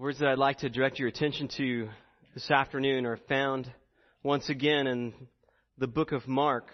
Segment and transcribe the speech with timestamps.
[0.00, 1.90] words that I'd like to direct your attention to
[2.32, 3.70] this afternoon are found
[4.22, 5.12] once again in
[5.76, 6.68] the book of Mark.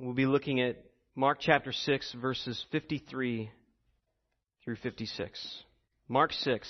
[0.00, 0.82] We'll be looking at
[1.14, 3.48] Mark chapter 6, verses 53
[4.64, 5.62] through 56.
[6.08, 6.68] Mark 6,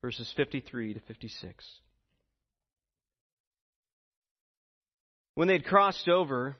[0.00, 1.66] verses 53 to 56.
[5.34, 6.56] When they had crossed over,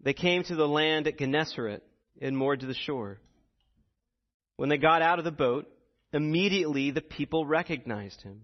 [0.00, 1.82] they came to the land at Gennesaret
[2.22, 3.18] and moored to the shore.
[4.56, 5.70] When they got out of the boat,
[6.12, 8.42] Immediately the people recognized him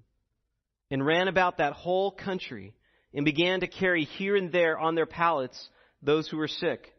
[0.91, 2.75] and ran about that whole country
[3.15, 5.69] and began to carry here and there on their pallets
[6.03, 6.93] those who were sick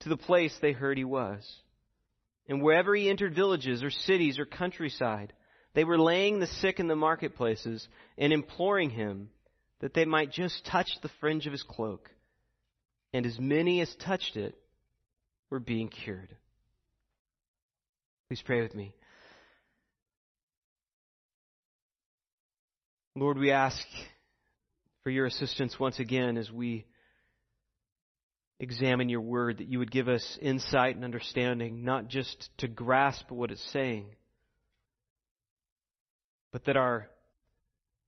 [0.00, 1.42] to the place they heard he was.
[2.48, 5.32] And wherever he entered villages or cities or countryside,
[5.74, 9.30] they were laying the sick in the marketplaces and imploring him
[9.80, 12.10] that they might just touch the fringe of his cloak.
[13.12, 14.54] And as many as touched it
[15.50, 16.36] were being cured.
[18.28, 18.92] Please pray with me.
[23.16, 23.78] Lord, we ask
[25.04, 26.84] for your assistance once again as we
[28.58, 33.30] examine your word, that you would give us insight and understanding, not just to grasp
[33.30, 34.06] what it's saying,
[36.50, 37.08] but that our,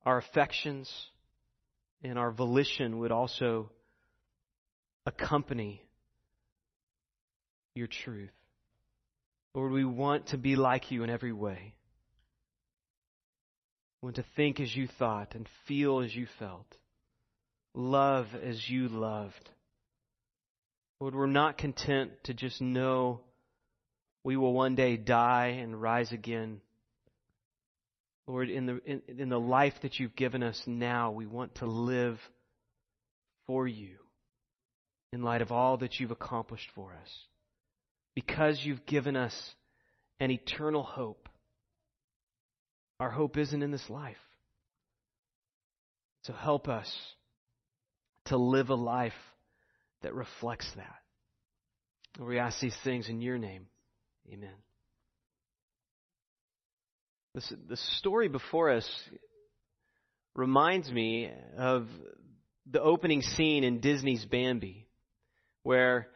[0.05, 0.93] our affections
[2.03, 3.71] and our volition would also
[5.05, 5.85] accompany
[7.77, 8.31] your truth.
[9.55, 11.76] Lord, we want to be like you in every way
[14.03, 16.67] want to think as you thought and feel as you felt,
[17.75, 19.51] love as you loved.
[21.01, 23.21] Lord, we're not content to just know
[24.25, 26.61] we will one day die and rise again.
[28.27, 31.67] Lord, in the, in, in the life that you've given us now, we want to
[31.67, 32.19] live
[33.47, 33.97] for you
[35.13, 37.11] in light of all that you've accomplished for us.
[38.15, 39.35] Because you've given us
[40.19, 41.29] an eternal hope
[43.01, 44.17] our hope isn't in this life.
[46.23, 46.91] So help us
[48.27, 49.13] to live a life
[50.03, 50.97] that reflects that.
[52.19, 53.67] We ask these things in your name.
[54.33, 54.55] Amen.
[57.35, 58.89] This, the story before us
[60.35, 61.87] reminds me of
[62.71, 64.89] the opening scene in Disney's Bambi,
[65.63, 66.09] where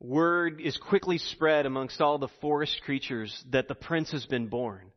[0.00, 4.92] word is quickly spread amongst all the forest creatures that the prince has been born.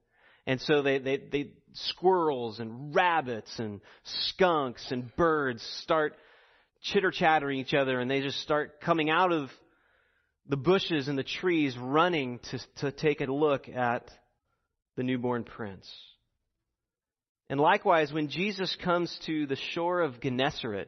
[0.47, 3.81] And so they, they, they, squirrels and rabbits and
[4.30, 6.16] skunks and birds start
[6.81, 9.50] chitter chattering each other and they just start coming out of
[10.47, 14.09] the bushes and the trees running to, to take a look at
[14.96, 15.88] the newborn prince.
[17.50, 20.88] And likewise, when Jesus comes to the shore of Gennesaret,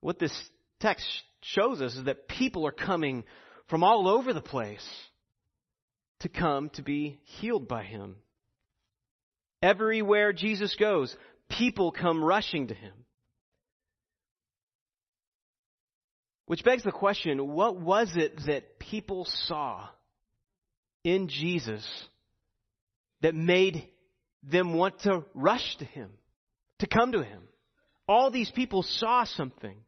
[0.00, 0.32] what this
[0.80, 1.06] text
[1.42, 3.24] shows us is that people are coming
[3.68, 4.86] from all over the place
[6.20, 8.16] to come to be healed by him.
[9.66, 11.16] Everywhere Jesus goes,
[11.50, 12.92] people come rushing to him.
[16.46, 19.88] Which begs the question what was it that people saw
[21.02, 21.84] in Jesus
[23.22, 23.88] that made
[24.44, 26.10] them want to rush to him,
[26.78, 27.42] to come to him?
[28.06, 29.78] All these people saw something.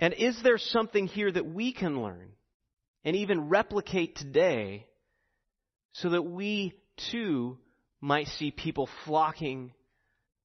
[0.00, 2.30] And is there something here that we can learn
[3.04, 4.88] and even replicate today
[5.92, 6.74] so that we
[7.10, 7.58] too
[8.00, 9.72] might see people flocking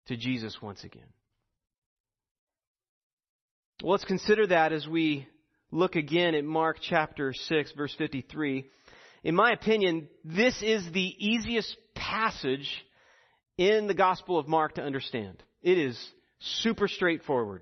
[0.07, 1.07] to Jesus once again.
[3.83, 5.27] Well, let's consider that as we
[5.71, 8.65] look again at Mark chapter 6, verse 53.
[9.23, 12.69] In my opinion, this is the easiest passage
[13.57, 15.43] in the Gospel of Mark to understand.
[15.61, 15.97] It is
[16.39, 17.61] super straightforward.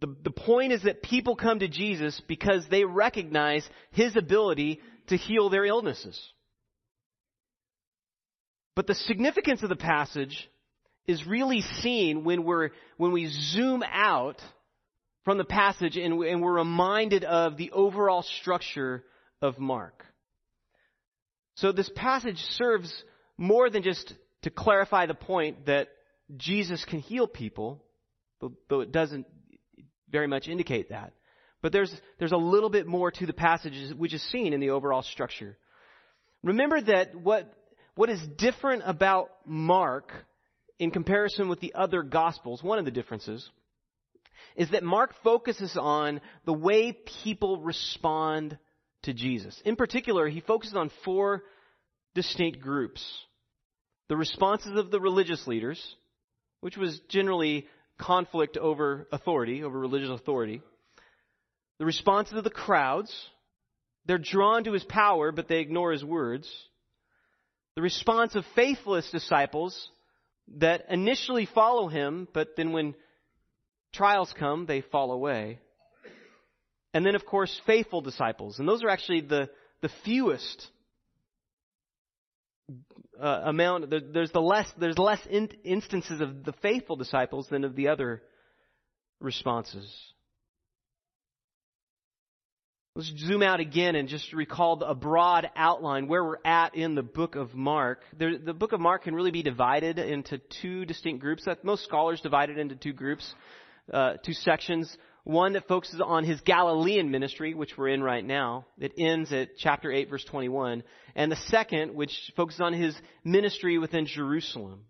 [0.00, 5.16] The, the point is that people come to Jesus because they recognize His ability to
[5.16, 6.20] heal their illnesses.
[8.74, 10.48] But the significance of the passage
[11.06, 14.40] is really seen when we're, when we zoom out
[15.24, 19.04] from the passage and, and we're reminded of the overall structure
[19.40, 20.04] of Mark.
[21.56, 22.92] So this passage serves
[23.36, 24.12] more than just
[24.42, 25.88] to clarify the point that
[26.36, 27.84] Jesus can heal people,
[28.68, 29.26] though it doesn't
[30.10, 31.12] very much indicate that.
[31.64, 34.68] But there's, there's a little bit more to the passage which is seen in the
[34.68, 35.56] overall structure.
[36.42, 37.50] Remember that what,
[37.94, 40.12] what is different about Mark
[40.78, 43.48] in comparison with the other Gospels, one of the differences,
[44.56, 48.58] is that Mark focuses on the way people respond
[49.04, 49.58] to Jesus.
[49.64, 51.44] In particular, he focuses on four
[52.14, 53.02] distinct groups.
[54.10, 55.82] The responses of the religious leaders,
[56.60, 57.66] which was generally
[57.98, 60.60] conflict over authority, over religious authority
[61.84, 63.14] the responses of the crowds,
[64.06, 66.50] They're drawn to his power, but they ignore his words.
[67.76, 69.90] The response of faithless disciples
[70.56, 72.94] that initially follow him, but then when
[73.92, 75.58] trials come, they fall away.
[76.94, 78.58] And then, of course, faithful disciples.
[78.58, 79.50] And those are actually the,
[79.82, 80.66] the fewest
[83.20, 83.90] uh, amount.
[83.90, 87.88] There, there's the less there's less in, instances of the faithful disciples than of the
[87.88, 88.22] other
[89.20, 90.13] responses.
[92.96, 97.02] Let's zoom out again and just recall a broad outline where we're at in the
[97.02, 98.02] book of Mark.
[98.16, 101.44] There, the book of Mark can really be divided into two distinct groups.
[101.64, 103.34] Most scholars divide it into two groups,
[103.92, 104.96] uh, two sections.
[105.24, 108.64] One that focuses on his Galilean ministry, which we're in right now.
[108.78, 110.84] It ends at chapter 8, verse 21.
[111.16, 112.94] And the second, which focuses on his
[113.24, 114.84] ministry within Jerusalem.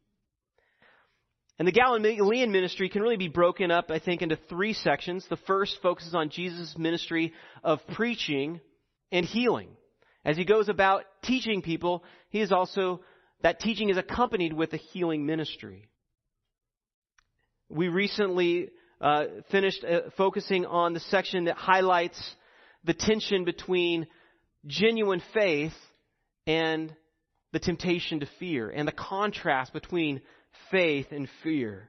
[1.59, 5.25] And the Galilean ministry can really be broken up, I think, into three sections.
[5.31, 8.61] The first focuses on Jesus' ministry of preaching
[9.13, 9.69] and healing.
[10.25, 13.03] As he goes about teaching people, he is also,
[13.43, 15.89] that teaching is accompanied with a healing ministry.
[17.69, 18.71] We recently
[19.01, 22.21] uh, finished uh, focusing on the section that highlights
[22.85, 24.07] the tension between
[24.67, 25.75] genuine faith
[26.47, 26.95] and
[27.53, 30.21] the temptation to fear, and the contrast between
[30.71, 31.89] faith and fear.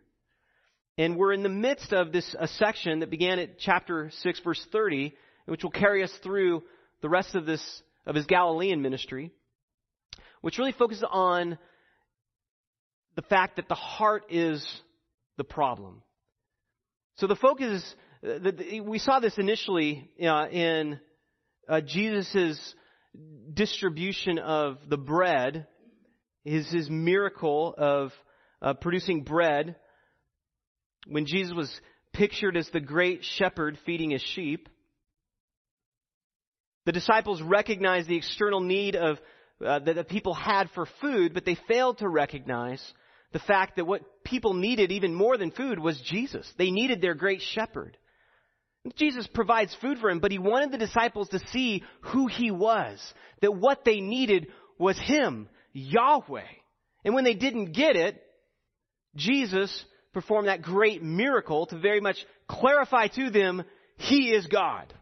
[0.97, 4.65] And we're in the midst of this a section that began at chapter 6 verse
[4.71, 5.13] 30,
[5.45, 6.63] which will carry us through
[7.01, 7.61] the rest of this
[8.05, 9.31] of his Galilean ministry,
[10.41, 11.57] which really focuses on
[13.15, 14.65] the fact that the heart is
[15.37, 16.01] the problem.
[17.15, 17.83] So the focus
[18.21, 20.99] is, we saw this initially uh, in
[21.67, 22.75] uh, Jesus'
[23.53, 25.67] distribution of the bread,
[26.43, 28.11] his, his miracle of
[28.61, 29.75] uh, producing bread,
[31.07, 31.81] when Jesus was
[32.13, 34.69] pictured as the great shepherd feeding his sheep,
[36.85, 39.17] the disciples recognized the external need of
[39.65, 42.81] uh, that the people had for food, but they failed to recognize
[43.31, 46.49] the fact that what people needed even more than food was Jesus.
[46.57, 47.97] They needed their great shepherd.
[48.95, 53.01] Jesus provides food for him, but he wanted the disciples to see who he was,
[53.41, 54.47] that what they needed
[54.77, 56.43] was him, Yahweh.
[57.03, 58.21] And when they didn't get it,
[59.15, 62.17] Jesus performed that great miracle to very much
[62.47, 63.63] clarify to them,
[63.97, 64.93] He is God.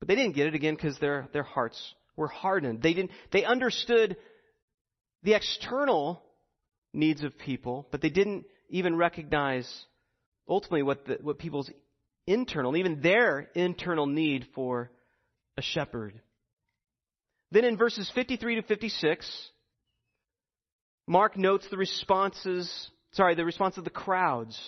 [0.00, 2.82] But they didn't get it again because their, their hearts were hardened.
[2.82, 4.16] They didn't, they understood
[5.22, 6.22] the external
[6.92, 9.68] needs of people, but they didn't even recognize
[10.48, 11.70] ultimately what the, what people's
[12.26, 14.90] internal, even their internal need for
[15.56, 16.20] a shepherd.
[17.50, 19.50] Then in verses 53 to 56,
[21.06, 24.58] Mark notes the responses, sorry, the response of the crowds.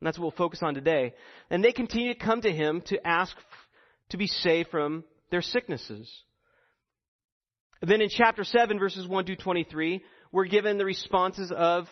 [0.00, 1.14] And that's what we'll focus on today.
[1.50, 3.34] And they continue to come to him to ask
[4.10, 6.10] to be saved from their sicknesses.
[7.82, 10.02] Then in chapter 7, verses 1 to 23,
[10.32, 11.86] we're given the responses of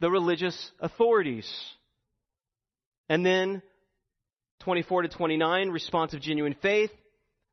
[0.00, 1.50] the religious authorities.
[3.08, 3.62] And then
[4.60, 6.90] 24 to 29, response of genuine faith.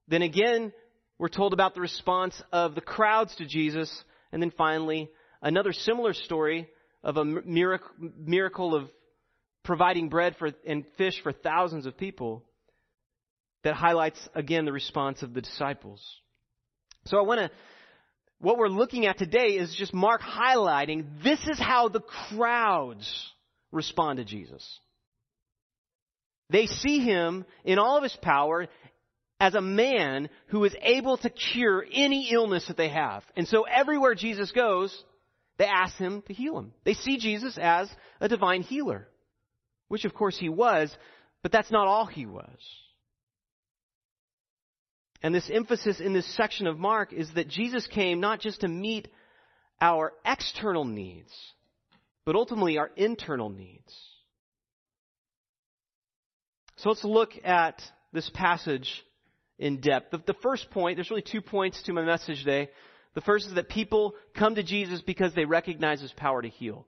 [0.07, 0.73] Then again,
[1.17, 3.91] we're told about the response of the crowds to Jesus.
[4.31, 5.09] And then finally,
[5.41, 6.67] another similar story
[7.03, 8.89] of a miracle of
[9.63, 12.43] providing bread for, and fish for thousands of people
[13.63, 16.01] that highlights again the response of the disciples.
[17.05, 17.51] So I want to,
[18.39, 23.31] what we're looking at today is just Mark highlighting this is how the crowds
[23.71, 24.79] respond to Jesus.
[26.49, 28.67] They see him in all of his power
[29.39, 33.23] as a man who is able to cure any illness that they have.
[33.35, 34.97] And so everywhere Jesus goes,
[35.57, 36.73] they ask him to heal him.
[36.83, 39.07] They see Jesus as a divine healer,
[39.87, 40.95] which of course he was,
[41.41, 42.59] but that's not all he was.
[45.23, 48.67] And this emphasis in this section of Mark is that Jesus came not just to
[48.67, 49.07] meet
[49.81, 51.31] our external needs,
[52.25, 53.93] but ultimately our internal needs.
[56.77, 57.81] So let's look at
[58.13, 59.03] this passage
[59.57, 60.11] in depth.
[60.11, 62.69] The, the first point, there's really two points to my message today.
[63.17, 66.85] The first is that people come to Jesus because they recognize his power to heal.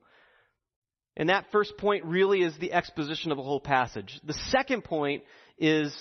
[1.18, 4.22] And that first point really is the exposition of the whole passage.
[4.24, 5.24] The second point
[5.58, 5.92] is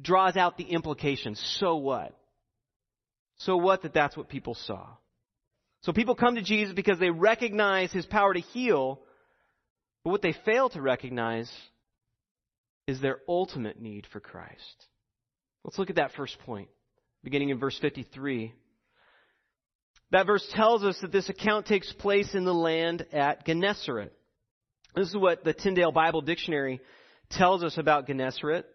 [0.00, 1.44] draws out the implications.
[1.58, 2.16] So what?
[3.38, 4.86] So what that that's what people saw.
[5.80, 9.00] So people come to Jesus because they recognize his power to heal,
[10.04, 11.50] but what they fail to recognize
[12.86, 14.86] is their ultimate need for Christ.
[15.64, 16.68] Let's look at that first point,
[17.24, 18.54] beginning in verse 53.
[20.12, 24.12] That verse tells us that this account takes place in the land at Gennesaret.
[24.94, 26.80] This is what the Tyndale Bible Dictionary
[27.30, 28.66] tells us about Gennesaret.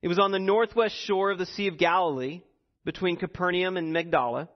[0.00, 2.42] It was on the northwest shore of the Sea of Galilee.
[2.84, 4.48] between Capernaum and Magdala,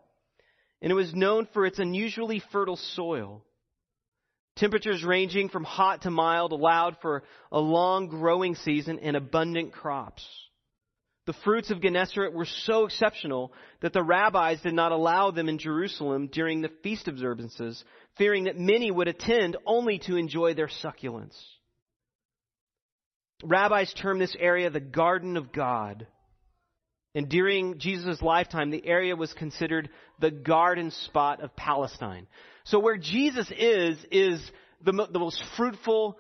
[0.83, 3.45] and it was known for its unusually fertile soil.
[4.57, 10.27] Temperatures ranging from hot to mild allowed for a long growing season and abundant crops.
[11.27, 15.59] The fruits of Gennesaret were so exceptional that the rabbis did not allow them in
[15.59, 17.83] Jerusalem during the feast observances,
[18.17, 21.37] fearing that many would attend only to enjoy their succulence.
[23.43, 26.07] Rabbis term this area the Garden of God.
[27.15, 29.89] And during Jesus' lifetime, the area was considered
[30.21, 32.29] the garden spot of Palestine.
[32.65, 34.51] So where Jesus is, is
[34.85, 36.19] the, mo- the most fruitful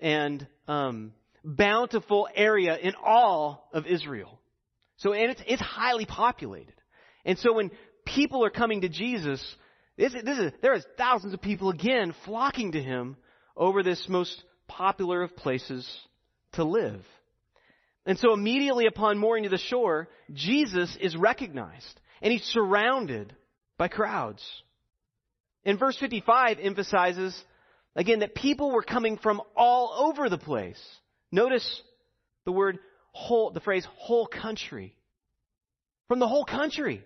[0.00, 1.12] and um,
[1.44, 4.39] bountiful area in all of Israel.
[5.00, 6.74] So, and it's, it's highly populated.
[7.24, 7.70] And so when
[8.06, 9.42] people are coming to Jesus,
[9.96, 13.16] this, this is, there is thousands of people again flocking to him
[13.56, 15.88] over this most popular of places
[16.52, 17.02] to live.
[18.04, 23.34] And so immediately upon mooring to the shore, Jesus is recognized and he's surrounded
[23.78, 24.44] by crowds.
[25.64, 27.38] And verse 55 emphasizes
[27.96, 30.80] again that people were coming from all over the place.
[31.32, 31.82] Notice
[32.44, 32.78] the word
[33.12, 34.96] whole, the phrase whole country.
[36.08, 37.04] From the whole country.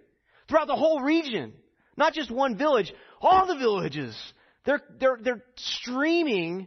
[0.48, 1.52] Throughout the whole region.
[1.96, 4.16] Not just one village, all the villages.
[4.64, 6.66] They're, they're, they're streaming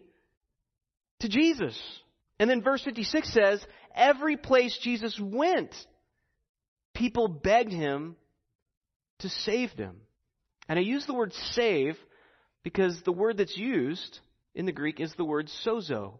[1.19, 1.77] to Jesus.
[2.39, 5.73] And then verse 56 says, every place Jesus went,
[6.93, 8.15] people begged him
[9.19, 9.97] to save them.
[10.69, 11.97] And I use the word save
[12.63, 14.19] because the word that's used
[14.53, 16.19] in the Greek is the word sozo,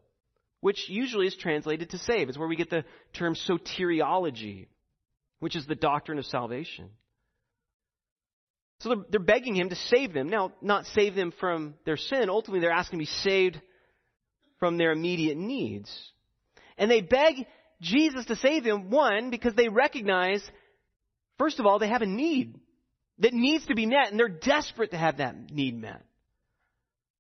[0.62, 2.30] which usually is translated to save.
[2.30, 4.68] It's where we get the term soteriology,
[5.40, 6.90] which is the doctrine of salvation.
[8.80, 10.30] So they're, they're begging him to save them.
[10.30, 12.30] Now, not save them from their sin.
[12.30, 13.62] Ultimately, they're asking to be saved
[14.60, 15.92] from their immediate needs.
[16.78, 17.46] And they beg
[17.82, 20.44] Jesus to save them, one, because they recognize,
[21.38, 22.60] first of all, they have a need
[23.20, 26.04] that needs to be met, and they're desperate to have that need met.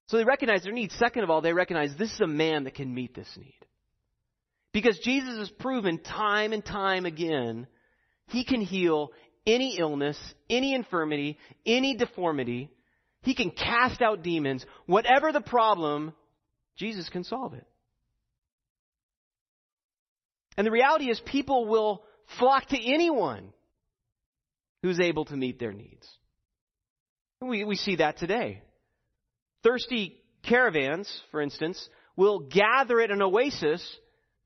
[0.07, 0.91] So they recognize their need.
[0.93, 3.53] Second of all, they recognize this is a man that can meet this need.
[4.71, 7.67] Because Jesus has proven time and time again,
[8.27, 9.11] he can heal
[9.45, 10.17] any illness,
[10.49, 12.69] any infirmity, any deformity.
[13.23, 14.65] He can cast out demons.
[14.85, 16.13] Whatever the problem,
[16.77, 17.65] Jesus can solve it.
[20.57, 22.03] And the reality is, people will
[22.39, 23.53] flock to anyone
[24.81, 26.07] who's able to meet their needs.
[27.41, 28.63] We, we see that today.
[29.63, 33.81] Thirsty caravans, for instance, will gather at an oasis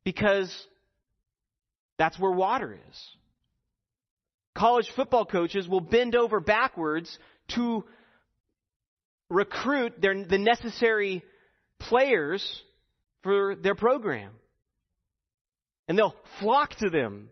[0.04, 0.52] because
[1.98, 3.08] that's where water is.
[4.56, 7.18] College football coaches will bend over backwards
[7.56, 7.86] to
[9.30, 11.24] recruit their, the necessary
[11.80, 12.62] players
[13.24, 14.32] for their program.
[15.88, 17.30] And they'll flock to them,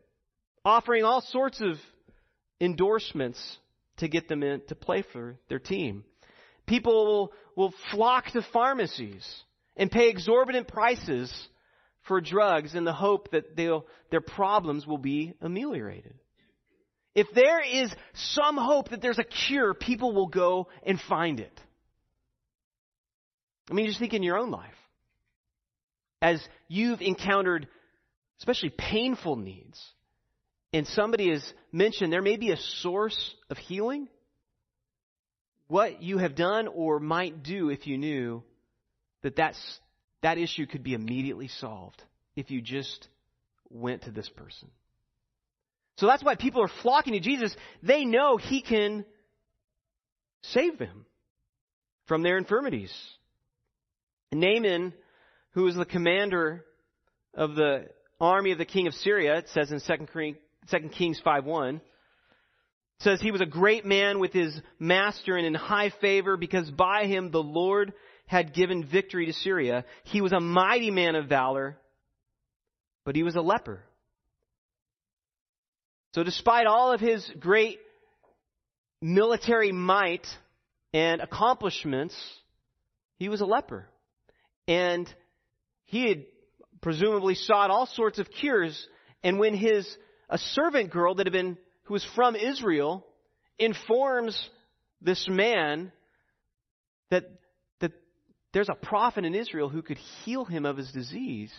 [0.63, 1.77] offering all sorts of
[2.61, 3.57] endorsements
[3.97, 6.03] to get them in to play for their team.
[6.65, 9.27] People will, flock to pharmacies
[9.75, 11.31] and pay exorbitant prices
[12.07, 16.15] for drugs in the hope that their problems will be ameliorated.
[17.13, 21.61] If there is some hope that there's a cure, people will go and find it.
[23.69, 24.73] I mean, just think in your own life.
[26.21, 27.67] As you've encountered
[28.39, 29.83] especially painful needs,
[30.71, 34.07] and somebody has mentioned there may be a source of healing,
[35.69, 38.43] what you have done or might do if you knew
[39.21, 39.79] that that's,
[40.21, 42.03] that issue could be immediately solved
[42.35, 43.07] if you just
[43.69, 44.69] went to this person.
[45.97, 47.55] So that's why people are flocking to Jesus.
[47.83, 49.05] They know He can
[50.41, 51.05] save them
[52.07, 52.91] from their infirmities.
[54.31, 54.93] Naaman,
[55.51, 56.65] who was the commander
[57.35, 61.81] of the army of the king of Syria, it says in 2 Kings 5.1,
[62.99, 67.05] says he was a great man with his master and in high favor because by
[67.05, 67.93] him the Lord
[68.25, 69.85] had given victory to Syria.
[70.03, 71.77] He was a mighty man of valor,
[73.05, 73.83] but he was a leper.
[76.13, 77.79] So despite all of his great
[79.01, 80.27] military might
[80.93, 82.15] and accomplishments,
[83.17, 83.87] he was a leper.
[84.67, 85.11] And
[85.85, 86.25] he had
[86.81, 88.87] presumably sought all sorts of cures.
[89.23, 89.87] And when his,
[90.29, 91.57] a servant girl that had been,
[91.89, 93.03] who was from Israel,
[93.57, 94.39] informs
[95.01, 95.91] this man
[97.09, 97.23] that,
[97.79, 97.93] that
[98.53, 101.51] there's a prophet in Israel who could heal him of his disease,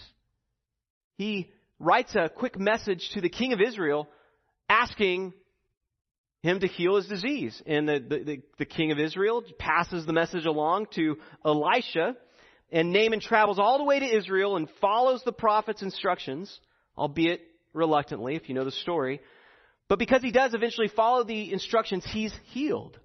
[1.18, 4.06] he writes a quick message to the king of Israel
[4.68, 5.34] asking
[6.44, 7.60] him to heal his disease.
[7.66, 12.14] And the, the, the, king of Israel passes the message along to Elisha,
[12.70, 16.56] and Naaman travels all the way to Israel and follows the prophet's instructions,
[16.96, 17.40] albeit
[17.72, 19.20] reluctantly, if you know the story.
[19.90, 22.96] But because he does eventually follow the instructions, he's healed.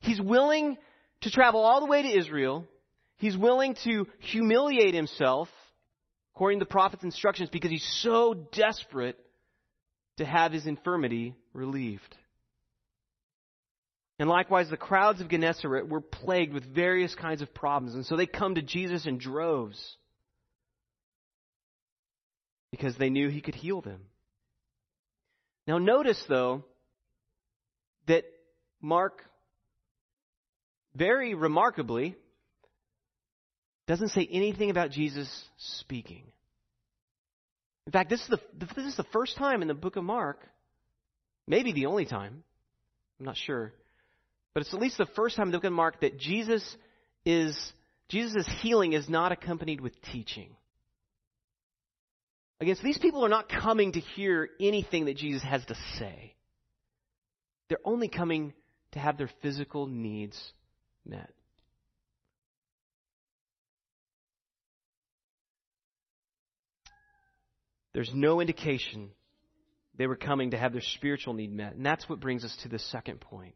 [0.00, 0.78] He's willing
[1.20, 2.64] to travel all the way to Israel.
[3.18, 5.50] He's willing to humiliate himself
[6.34, 9.18] according to the prophet's instructions because he's so desperate
[10.16, 12.16] to have his infirmity relieved.
[14.18, 17.94] And likewise, the crowds of Gennesaret were plagued with various kinds of problems.
[17.94, 19.98] And so they come to Jesus in droves
[22.70, 24.00] because they knew he could heal them.
[25.66, 26.64] Now, notice, though,
[28.06, 28.24] that
[28.80, 29.22] Mark
[30.94, 32.16] very remarkably
[33.86, 36.22] doesn't say anything about Jesus speaking.
[37.86, 40.40] In fact, this is the, this is the first time in the book of Mark,
[41.46, 42.42] maybe the only time,
[43.20, 43.72] I'm not sure,
[44.54, 46.64] but it's at least the first time in the book of Mark that Jesus
[47.24, 47.56] is,
[48.08, 50.48] Jesus' healing is not accompanied with teaching.
[52.60, 56.34] Again, so these people are not coming to hear anything that Jesus has to say.
[57.68, 58.54] They're only coming
[58.92, 60.40] to have their physical needs
[61.04, 61.30] met.
[67.92, 69.10] There's no indication
[69.96, 71.74] they were coming to have their spiritual need met.
[71.74, 73.54] And that's what brings us to the second point.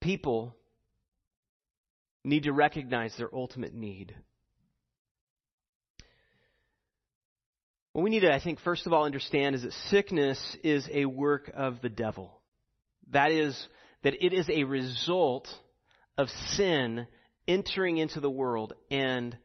[0.00, 0.56] People
[2.28, 4.14] need to recognize their ultimate need.
[7.92, 11.06] What we need to, I think, first of all understand is that sickness is a
[11.06, 12.40] work of the devil.
[13.10, 13.58] That is,
[14.04, 15.48] that it is a result
[16.16, 17.06] of sin
[17.48, 19.36] entering into the world and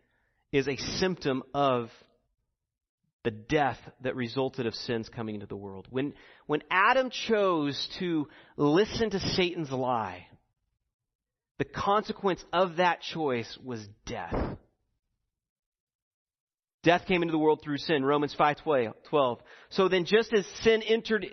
[0.51, 1.89] is a symptom of
[3.23, 5.87] the death that resulted of sins coming into the world.
[5.89, 6.13] When,
[6.45, 10.27] when Adam chose to listen to Satan's lie,
[11.63, 14.35] the consequence of that choice was death.
[16.83, 19.39] Death came into the world through sin, Romans 5:12.
[19.69, 21.25] So then just as sin entered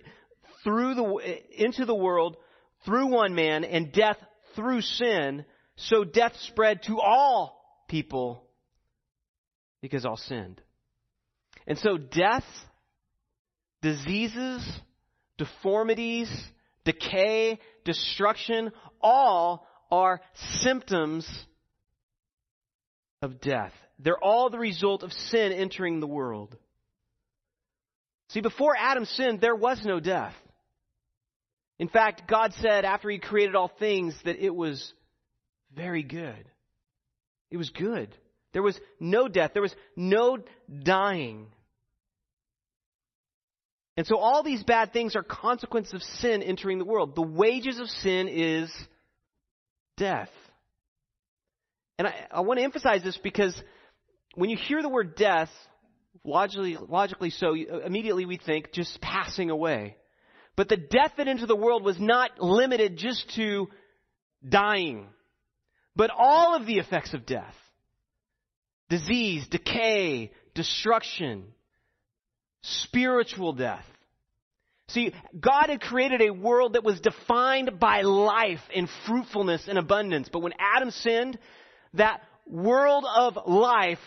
[0.62, 2.36] through the into the world
[2.84, 4.18] through one man and death
[4.54, 8.48] through sin, so death spread to all people
[9.82, 10.62] because all sinned.
[11.66, 12.44] And so death,
[13.82, 14.80] diseases,
[15.38, 16.30] deformities,
[16.84, 20.20] decay, destruction, all are
[20.62, 21.28] symptoms
[23.22, 23.72] of death.
[23.98, 26.56] They're all the result of sin entering the world.
[28.30, 30.34] See, before Adam sinned, there was no death.
[31.78, 34.92] In fact, God said after He created all things that it was
[35.74, 36.48] very good.
[37.50, 38.14] It was good.
[38.52, 39.52] There was no death.
[39.52, 40.38] There was no
[40.82, 41.46] dying.
[43.96, 47.14] And so all these bad things are consequences of sin entering the world.
[47.14, 48.72] The wages of sin is
[50.00, 50.30] death.
[51.98, 53.54] And I, I want to emphasize this because
[54.34, 55.50] when you hear the word death,
[56.24, 59.96] logically, logically so, immediately we think just passing away.
[60.56, 63.68] But the death that entered the world was not limited just to
[64.46, 65.08] dying,
[65.94, 67.54] but all of the effects of death
[68.88, 71.44] disease, decay, destruction,
[72.62, 73.84] spiritual death.
[74.92, 80.28] See, God had created a world that was defined by life and fruitfulness and abundance.
[80.32, 81.38] But when Adam sinned,
[81.94, 83.98] that world of life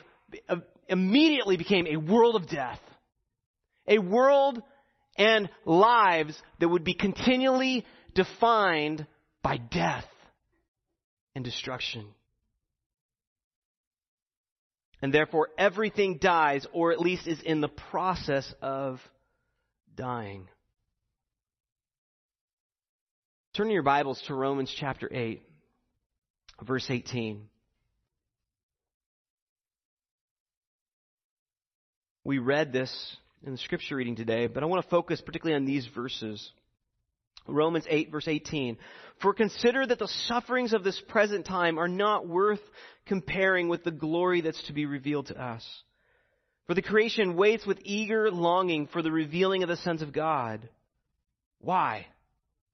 [0.49, 2.79] uh, immediately became a world of death.
[3.87, 4.61] A world
[5.17, 9.05] and lives that would be continually defined
[9.41, 10.05] by death
[11.35, 12.07] and destruction.
[15.01, 19.01] And therefore, everything dies, or at least is in the process of
[19.95, 20.47] dying.
[23.55, 25.43] Turn your Bibles to Romans chapter 8,
[26.63, 27.47] verse 18.
[32.23, 32.91] We read this
[33.45, 36.51] in the scripture reading today, but I want to focus particularly on these verses.
[37.47, 38.79] Romans 8, verse 18.
[39.21, 42.61] For consider that the sufferings of this present time are not worth
[43.05, 45.63] comparing with the glory that's to be revealed to us.
[46.65, 50.67] For the creation waits with eager longing for the revealing of the sons of God.
[51.59, 52.07] Why?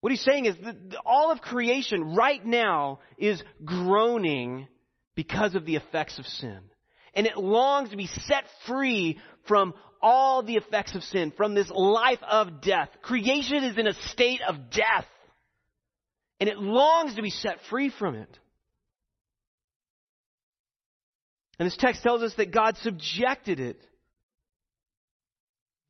[0.00, 4.68] What he's saying is that all of creation right now is groaning
[5.14, 6.60] because of the effects of sin.
[7.14, 11.70] And it longs to be set free from all the effects of sin, from this
[11.70, 12.90] life of death.
[13.02, 15.06] Creation is in a state of death.
[16.38, 18.38] And it longs to be set free from it.
[21.58, 23.80] And this text tells us that God subjected it.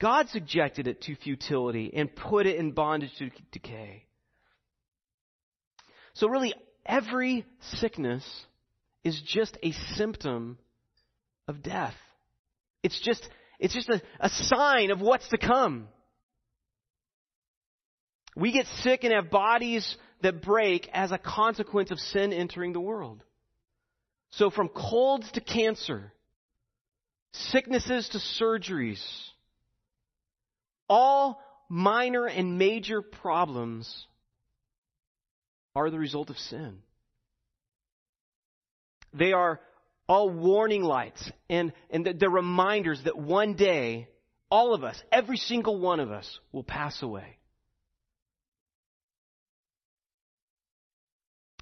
[0.01, 4.05] God subjected it to futility and put it in bondage to decay.
[6.15, 6.55] So really,
[6.85, 8.25] every sickness
[9.05, 10.59] is just a symptom
[11.49, 11.95] of death.
[12.83, 13.27] It's just,
[13.59, 15.89] it's just a, a sign of what's to come.
[18.35, 22.81] We get sick and have bodies that break as a consequence of sin entering the
[22.81, 23.23] world.
[24.31, 26.13] So from colds to cancer,
[27.33, 29.03] sicknesses to surgeries,
[30.89, 34.07] all minor and major problems
[35.75, 36.79] are the result of sin.
[39.13, 39.61] They are
[40.09, 44.09] all warning lights and, and the, reminders that one day,
[44.51, 47.39] all of us, every single one of us, will pass away.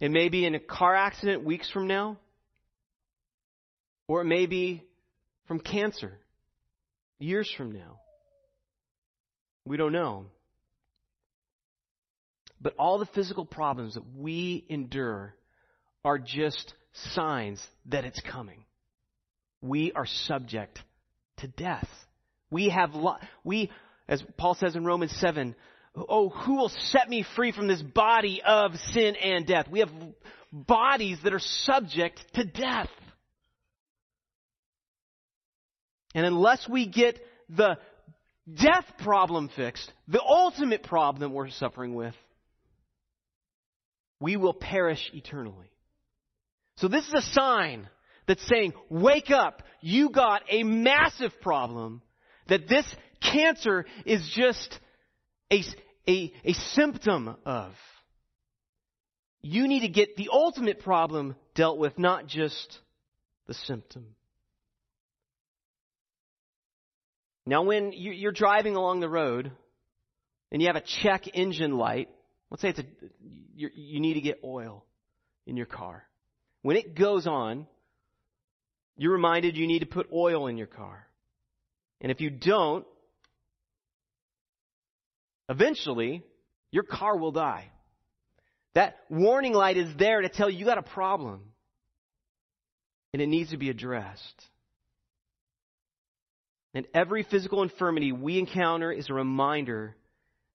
[0.01, 2.19] It may be in a car accident weeks from now,
[4.09, 4.83] or it may be
[5.47, 6.19] from cancer
[7.19, 8.01] years from now.
[9.65, 10.27] We don't know.
[12.61, 15.35] But all the physical problems that we endure
[16.05, 16.75] are just
[17.15, 18.65] signs that it's coming.
[19.61, 20.79] We are subject
[21.39, 21.89] to death.
[22.51, 23.71] We have, lo- we,
[24.09, 25.55] as Paul says in Romans 7,
[25.97, 29.67] oh, who will set me free from this body of sin and death?
[29.71, 29.91] We have
[30.53, 32.89] bodies that are subject to death.
[36.15, 37.79] And unless we get the
[38.53, 42.15] death problem fixed, the ultimate problem we're suffering with,
[44.21, 45.71] we will perish eternally.
[46.77, 47.89] So this is a sign
[48.27, 52.03] that's saying, wake up, you got a massive problem,
[52.49, 52.87] that this
[53.21, 54.79] cancer is just
[55.53, 55.63] a,
[56.09, 57.73] a, a symptom of.
[59.43, 62.79] You need to get the ultimate problem dealt with, not just
[63.47, 64.07] the symptom.
[67.47, 69.53] Now, when you're driving along the road
[70.51, 72.09] and you have a check engine light,
[72.51, 72.85] let's say it's a,
[73.55, 74.85] you need to get oil
[75.47, 76.05] in your car.
[76.63, 77.67] When it goes on,
[78.97, 81.07] you're reminded you need to put oil in your car.
[82.01, 82.87] And if you don't,
[85.49, 86.23] eventually
[86.71, 87.71] your car will die.
[88.75, 91.41] That warning light is there to tell you you got a problem.
[93.13, 94.45] And it needs to be addressed.
[96.75, 99.97] And every physical infirmity we encounter is a reminder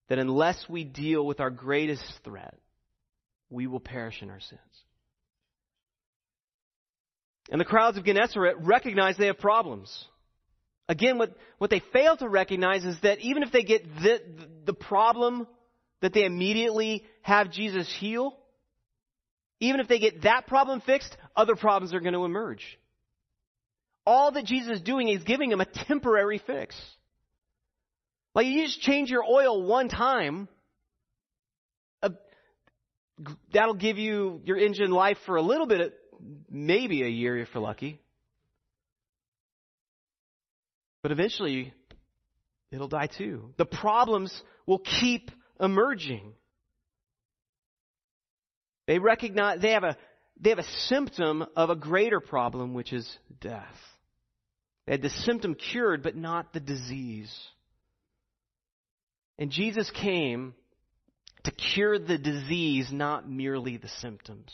[0.09, 2.55] that unless we deal with our greatest threat,
[3.49, 4.59] we will perish in our sins.
[7.49, 10.05] And the crowds of Gennesaret recognize they have problems.
[10.89, 14.19] Again, what, what they fail to recognize is that even if they get the,
[14.65, 15.47] the problem
[16.01, 18.35] that they immediately have Jesus heal,
[19.59, 22.77] even if they get that problem fixed, other problems are going to emerge
[24.09, 26.75] all that Jesus is doing is giving him a temporary fix.
[28.33, 30.47] Like you just change your oil one time,
[32.01, 32.09] uh,
[33.53, 35.93] that'll give you your engine life for a little bit,
[36.49, 37.99] maybe a year if you're lucky.
[41.03, 41.71] But eventually,
[42.71, 43.53] it'll die too.
[43.57, 44.33] The problems
[44.65, 46.33] will keep emerging.
[48.87, 49.95] They recognize, they have a,
[50.41, 53.07] they have a symptom of a greater problem, which is
[53.39, 53.75] death.
[54.89, 57.31] They had the symptom cured, but not the disease.
[59.37, 60.55] And Jesus came
[61.43, 64.51] to cure the disease, not merely the symptoms.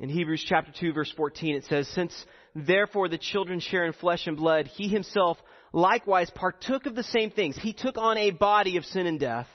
[0.00, 2.14] In Hebrews chapter 2 verse 14 it says, Since
[2.54, 5.36] therefore the children share in flesh and blood, he himself
[5.72, 7.56] likewise partook of the same things.
[7.56, 9.48] He took on a body of sin and death,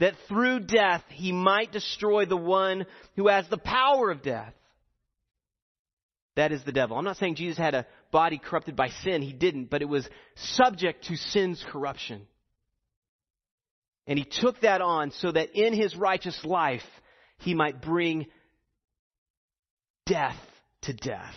[0.00, 4.54] that through death he might destroy the one who has the power of death
[6.36, 6.96] that is the devil.
[6.96, 9.22] I'm not saying Jesus had a body corrupted by sin.
[9.22, 12.26] He didn't, but it was subject to sin's corruption.
[14.06, 16.82] And he took that on so that in his righteous life,
[17.38, 18.26] he might bring
[20.06, 20.38] death
[20.82, 21.36] to death.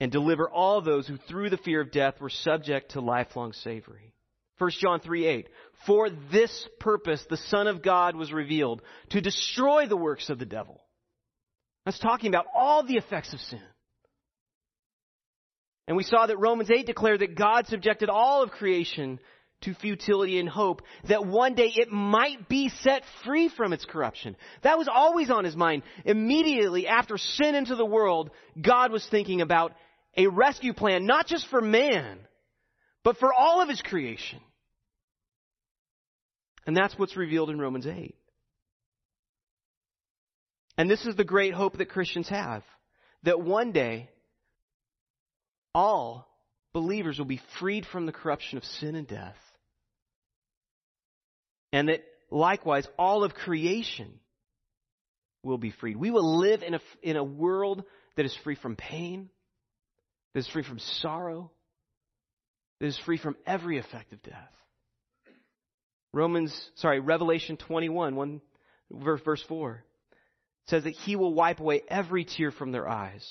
[0.00, 4.14] And deliver all those who through the fear of death were subject to lifelong slavery.
[4.58, 5.48] 1 John 3 8.
[5.86, 10.46] For this purpose the Son of God was revealed, to destroy the works of the
[10.46, 10.80] devil.
[11.84, 13.62] That's talking about all the effects of sin.
[15.88, 19.18] And we saw that Romans 8 declared that God subjected all of creation
[19.62, 24.36] to futility and hope that one day it might be set free from its corruption.
[24.62, 25.82] That was always on his mind.
[26.04, 29.72] Immediately after sin into the world, God was thinking about
[30.16, 32.18] a rescue plan, not just for man,
[33.02, 34.40] but for all of his creation.
[36.66, 38.14] And that's what's revealed in Romans 8.
[40.78, 42.62] And this is the great hope that Christians have
[43.24, 44.08] that one day
[45.74, 46.28] all
[46.72, 49.36] believers will be freed from the corruption of sin and death.
[51.72, 54.18] And that likewise all of creation
[55.42, 55.96] will be freed.
[55.96, 57.84] We will live in a, in a world
[58.16, 59.28] that is free from pain,
[60.34, 61.50] that is free from sorrow,
[62.80, 64.52] that is free from every effect of death.
[66.12, 68.40] Romans, sorry, Revelation 21, 1,
[68.90, 69.84] verse, verse 4
[70.66, 73.28] says that he will wipe away every tear from their eyes,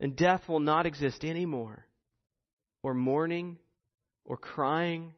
[0.00, 1.86] and death will not exist anymore,
[2.82, 3.58] or mourning,
[4.24, 5.14] or crying,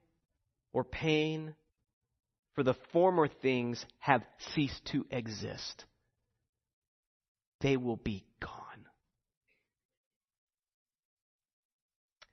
[0.73, 1.55] or pain,
[2.55, 4.23] for the former things have
[4.55, 5.85] ceased to exist.
[7.61, 8.51] They will be gone.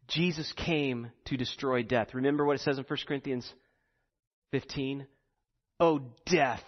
[0.07, 2.13] Jesus came to destroy death.
[2.13, 3.49] Remember what it says in 1 Corinthians
[4.51, 5.07] 15?
[5.79, 6.63] Oh, death,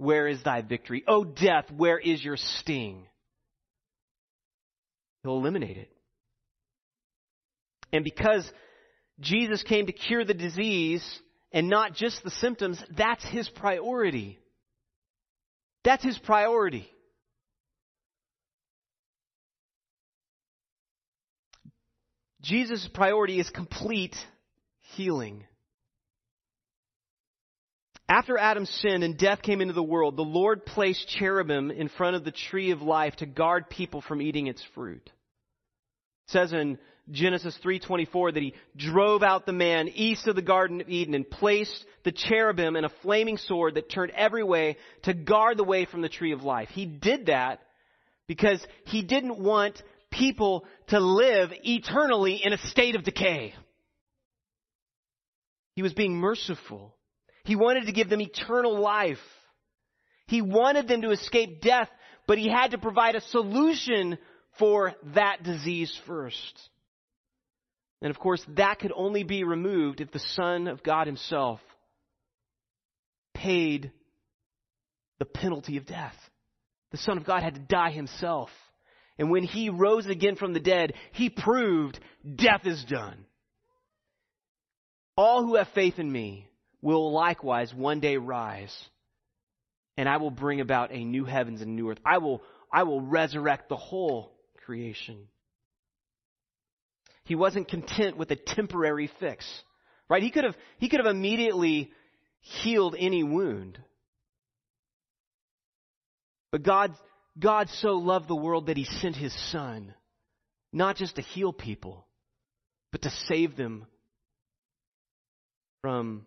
[0.00, 1.04] where is thy victory?
[1.06, 3.06] Oh, death, where is your sting?
[5.22, 5.90] He'll eliminate it.
[7.92, 8.50] And because
[9.20, 11.04] Jesus came to cure the disease
[11.52, 14.38] and not just the symptoms, that's his priority.
[15.84, 16.90] That's his priority.
[22.40, 24.16] Jesus' priority is complete
[24.94, 25.44] healing.
[28.10, 32.16] After Adam sinned and death came into the world, the Lord placed cherubim in front
[32.16, 35.06] of the tree of life to guard people from eating its fruit.
[35.06, 36.80] It says in
[37.12, 41.30] Genesis 3:24 that he drove out the man east of the garden of Eden and
[41.30, 45.84] placed the cherubim and a flaming sword that turned every way to guard the way
[45.84, 46.68] from the tree of life.
[46.70, 47.60] He did that
[48.26, 53.54] because he didn't want people to live eternally in a state of decay.
[55.76, 56.96] He was being merciful.
[57.44, 59.18] He wanted to give them eternal life.
[60.26, 61.88] He wanted them to escape death,
[62.26, 64.18] but he had to provide a solution
[64.58, 66.70] for that disease first.
[68.02, 71.60] And of course, that could only be removed if the Son of God Himself
[73.34, 73.92] paid
[75.18, 76.14] the penalty of death.
[76.92, 78.50] The Son of God had to die Himself.
[79.18, 81.98] And when He rose again from the dead, He proved
[82.36, 83.26] death is done.
[85.16, 86.49] All who have faith in me
[86.82, 88.74] will likewise one day rise,
[89.96, 91.98] and I will bring about a new heavens and new earth.
[92.04, 94.32] I will, I will resurrect the whole
[94.64, 95.28] creation.
[97.24, 99.46] He wasn't content with a temporary fix.
[100.08, 100.22] Right?
[100.22, 101.92] He could have, he could have immediately
[102.40, 103.78] healed any wound.
[106.50, 106.92] But God,
[107.38, 109.94] God so loved the world that he sent his son,
[110.72, 112.06] not just to heal people,
[112.90, 113.86] but to save them
[115.82, 116.26] from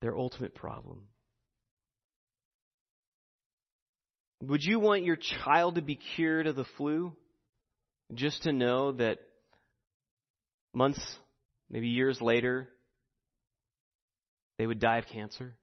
[0.00, 1.02] their ultimate problem.
[4.42, 7.12] Would you want your child to be cured of the flu?
[8.14, 9.18] Just to know that
[10.72, 11.00] months,
[11.70, 12.68] maybe years later,
[14.58, 15.54] they would die of cancer?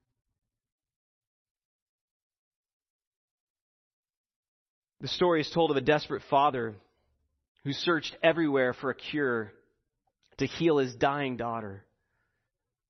[5.01, 6.75] The story is told of a desperate father
[7.63, 9.51] who searched everywhere for a cure
[10.37, 11.85] to heal his dying daughter.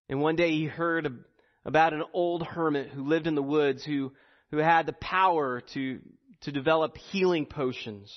[0.10, 1.24] And one day he heard
[1.66, 4.12] about an old hermit who lived in the woods who,
[4.52, 6.00] who had the power to,
[6.42, 8.14] to develop healing potions.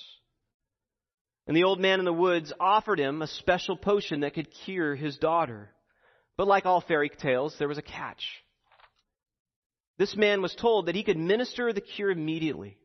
[1.47, 4.95] And the old man in the woods offered him a special potion that could cure
[4.95, 5.69] his daughter.
[6.35, 8.23] But like all fairy tales, there was a catch.
[9.97, 12.77] This man was told that he could minister the cure immediately,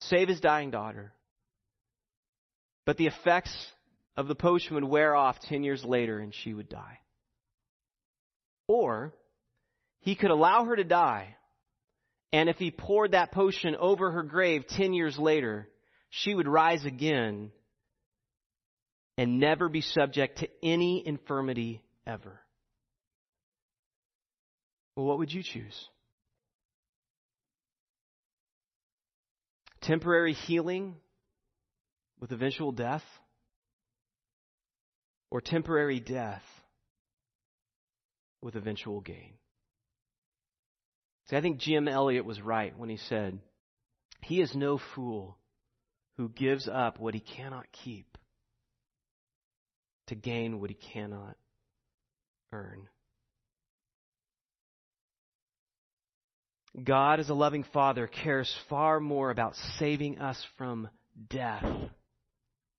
[0.00, 1.12] save his dying daughter.
[2.86, 3.54] But the effects
[4.16, 7.00] of the potion would wear off 10 years later and she would die.
[8.70, 9.12] Or
[9.98, 11.34] he could allow her to die,
[12.32, 15.68] and if he poured that potion over her grave 10 years later,
[16.08, 17.50] she would rise again
[19.18, 22.38] and never be subject to any infirmity ever.
[24.94, 25.88] Well, what would you choose?
[29.80, 30.94] Temporary healing
[32.20, 33.02] with eventual death?
[35.28, 36.44] Or temporary death
[38.42, 39.34] with eventual gain.
[41.28, 43.38] See, I think Jim Elliot was right when he said,
[44.22, 45.38] He is no fool
[46.16, 48.18] who gives up what he cannot keep
[50.08, 51.36] to gain what he cannot
[52.52, 52.88] earn.
[56.82, 60.88] God, as a loving Father, cares far more about saving us from
[61.28, 61.64] death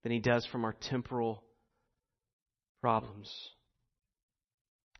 [0.04, 1.44] than he does from our temporal
[2.82, 3.30] problems.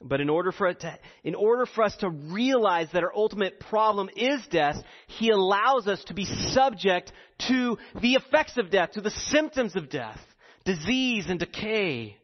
[0.04, 3.60] But in order for it to, in order for us to realize that our ultimate
[3.60, 7.12] problem is death, He allows us to be subject
[7.50, 10.20] to the effects of death, to the symptoms of death,
[10.66, 12.18] disease and decay.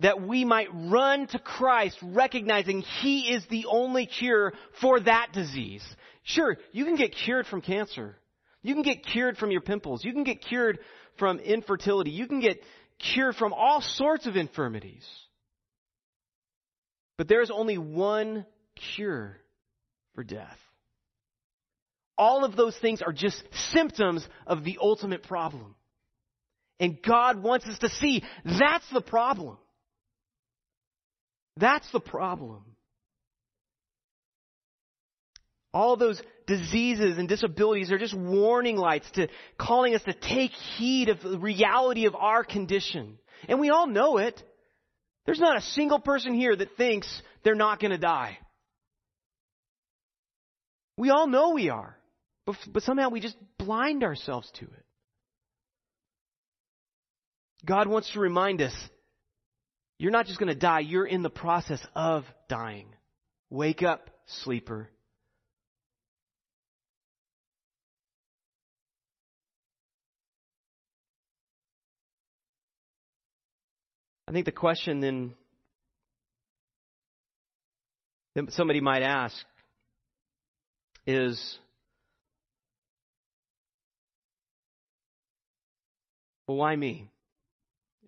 [0.00, 5.84] That we might run to Christ recognizing He is the only cure for that disease.
[6.22, 8.16] Sure, you can get cured from cancer.
[8.62, 10.04] You can get cured from your pimples.
[10.04, 10.80] You can get cured
[11.18, 12.10] from infertility.
[12.10, 12.60] You can get
[12.98, 15.06] cured from all sorts of infirmities.
[17.18, 18.46] But there is only one
[18.94, 19.38] cure
[20.14, 20.58] for death.
[22.18, 25.74] All of those things are just symptoms of the ultimate problem.
[26.80, 29.58] And God wants us to see that's the problem.
[31.56, 32.64] That's the problem.
[35.72, 41.08] All those diseases and disabilities are just warning lights to calling us to take heed
[41.08, 43.18] of the reality of our condition.
[43.48, 44.42] And we all know it.
[45.26, 47.06] There's not a single person here that thinks
[47.42, 48.38] they're not going to die.
[50.96, 51.96] We all know we are.
[52.46, 54.84] But, but somehow we just blind ourselves to it.
[57.64, 58.72] God wants to remind us
[59.98, 62.86] you're not just going to die, you're in the process of dying.
[63.50, 64.88] Wake up, sleeper.
[74.28, 75.34] I think the question then
[78.34, 79.36] that somebody might ask
[81.06, 81.58] is
[86.46, 87.08] well, why me?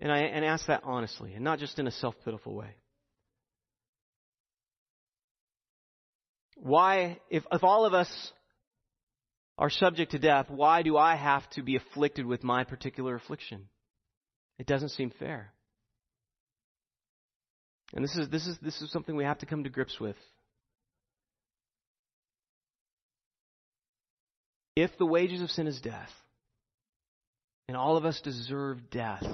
[0.00, 2.76] And I and ask that honestly, and not just in a self pitiful way.
[6.56, 8.10] Why, if, if all of us
[9.56, 13.68] are subject to death, why do I have to be afflicted with my particular affliction?
[14.58, 15.52] It doesn't seem fair.
[17.94, 20.16] And this is, this is, this is something we have to come to grips with.
[24.76, 26.10] If the wages of sin is death,
[27.66, 29.26] and all of us deserve death,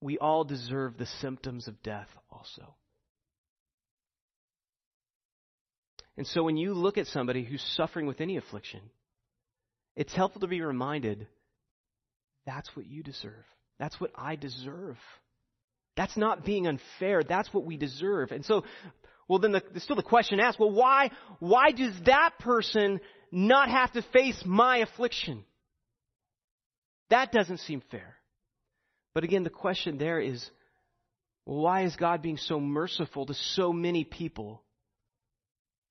[0.00, 2.74] we all deserve the symptoms of death also.
[6.16, 8.80] And so when you look at somebody who's suffering with any affliction,
[9.96, 11.26] it's helpful to be reminded
[12.44, 13.44] that's what you deserve.
[13.78, 14.96] That's what I deserve.
[15.98, 17.24] That's not being unfair.
[17.24, 18.30] That's what we deserve.
[18.30, 18.62] And so,
[19.26, 23.00] well, then the, still the question asked, well, why, why does that person
[23.32, 25.44] not have to face my affliction?
[27.10, 28.14] That doesn't seem fair.
[29.12, 30.48] But again, the question there is,
[31.44, 34.62] well, why is God being so merciful to so many people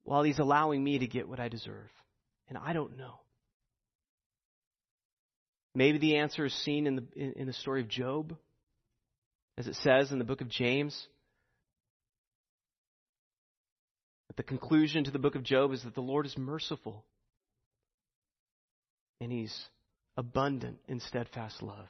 [0.03, 1.89] while He's allowing me to get what I deserve?
[2.47, 3.19] And I don't know.
[5.75, 8.37] Maybe the answer is seen in the, in, in the story of Job
[9.57, 11.07] as it says in the book of James.
[14.27, 17.03] But the conclusion to the book of Job is that the Lord is merciful
[19.19, 19.55] and he's
[20.15, 21.87] abundant in steadfast love.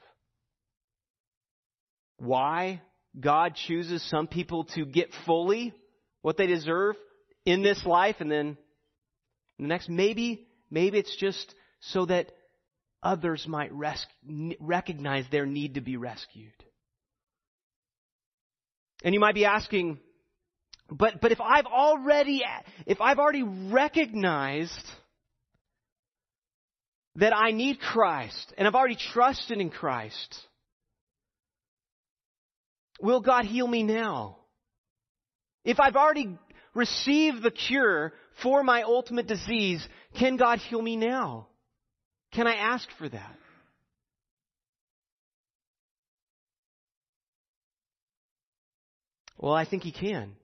[2.18, 2.82] Why
[3.20, 5.74] God chooses some people to get fully
[6.22, 6.96] what they deserve
[7.46, 8.58] in this life and then
[9.58, 12.32] in the next, maybe, maybe it's just so that
[13.02, 14.06] others might res-
[14.60, 16.54] recognize their need to be rescued.
[19.04, 20.00] And you might be asking,
[20.90, 22.44] but, but if I've already,
[22.86, 24.72] if I've already recognized
[27.16, 30.36] that I need Christ and I've already trusted in Christ,
[33.02, 34.38] will God heal me now?
[35.66, 36.38] If I've already
[36.74, 39.86] received the cure for my ultimate disease,
[40.18, 41.48] can God heal me now?
[42.34, 43.36] Can I ask for that?
[49.38, 50.36] Well, I think he can.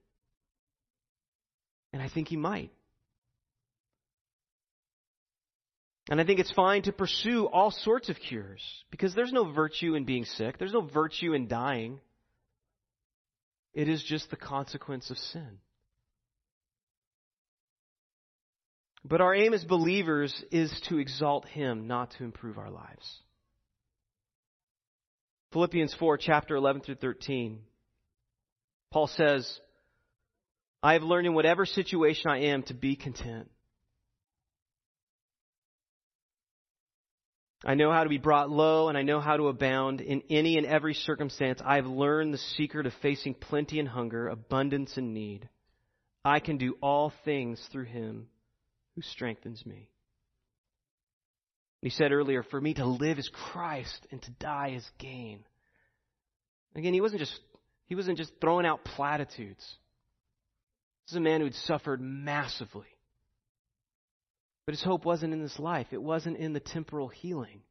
[1.92, 2.72] And I think he might.
[6.10, 8.62] And I think it's fine to pursue all sorts of cures
[8.92, 12.00] because there's no virtue in being sick, there's no virtue in dying.
[13.74, 15.58] It is just the consequence of sin.
[19.06, 23.22] But our aim as believers is to exalt Him, not to improve our lives.
[25.52, 27.60] Philippians 4, chapter 11 through 13.
[28.94, 29.60] Paul says,
[30.84, 33.50] I have learned in whatever situation I am to be content.
[37.66, 40.58] I know how to be brought low and I know how to abound in any
[40.58, 41.60] and every circumstance.
[41.66, 45.50] I have learned the secret of facing plenty and hunger, abundance and need.
[46.24, 48.28] I can do all things through him
[48.96, 49.90] who strengthens me.
[51.82, 55.40] He said earlier, For me to live is Christ and to die is gain.
[56.76, 57.40] Again, he wasn't just
[57.86, 59.64] he wasn't just throwing out platitudes.
[61.06, 62.88] This is a man who had suffered massively.
[64.66, 65.88] But his hope wasn't in this life.
[65.92, 67.62] It wasn't in the temporal healing.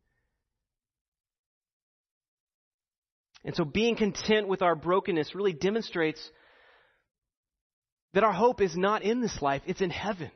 [3.44, 6.20] And so being content with our brokenness really demonstrates
[8.12, 10.30] that our hope is not in this life, it's in heaven.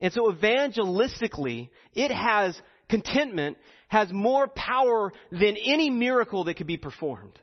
[0.00, 3.56] And so evangelistically, it has contentment
[3.88, 7.38] has more power than any miracle that could be performed.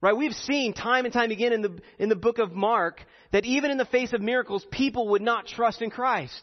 [0.00, 0.16] Right?
[0.16, 3.70] We've seen time and time again in the, in the book of Mark that even
[3.70, 6.42] in the face of miracles, people would not trust in Christ.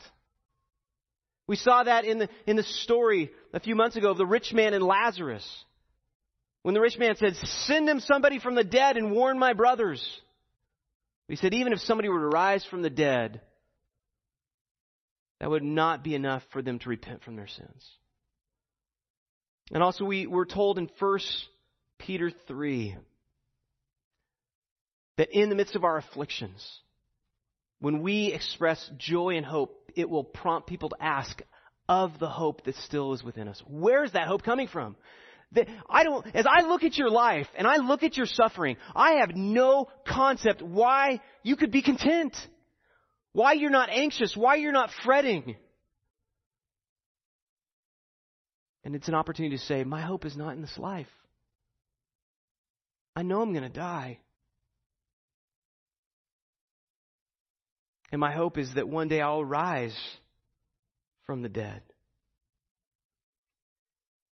[1.48, 4.52] We saw that in the, in the story a few months ago of the rich
[4.52, 5.48] man and Lazarus.
[6.64, 10.04] When the rich man said, send him somebody from the dead and warn my brothers.
[11.28, 13.42] He said, even if somebody were to rise from the dead,
[15.40, 17.90] that would not be enough for them to repent from their sins.
[19.72, 21.20] And also we were told in 1
[22.00, 22.98] Peter 3
[25.18, 26.80] that in the midst of our afflictions,
[27.80, 31.42] when we express joy and hope, it will prompt people to ask
[31.88, 33.62] of the hope that still is within us.
[33.68, 34.96] Where is that hope coming from?
[35.52, 38.78] That I don't, as I look at your life and I look at your suffering,
[38.96, 42.36] I have no concept why you could be content.
[43.32, 45.56] Why you're not anxious, why you're not fretting.
[48.86, 51.10] And it's an opportunity to say, my hope is not in this life.
[53.16, 54.20] I know I'm going to die.
[58.16, 59.94] And my hope is that one day I'll rise
[61.26, 61.82] from the dead.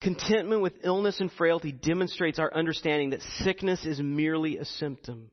[0.02, 5.32] Contentment with illness and frailty demonstrates our understanding that sickness is merely a symptom.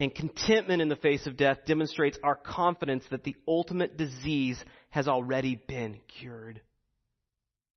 [0.00, 5.06] And contentment in the face of death demonstrates our confidence that the ultimate disease has
[5.06, 6.60] already been cured.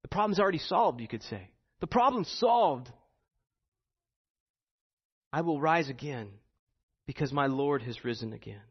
[0.02, 1.52] The problem's already solved, you could say.
[1.82, 2.90] The problem's solved.
[5.32, 6.30] I will rise again
[7.06, 8.62] because my Lord has risen again.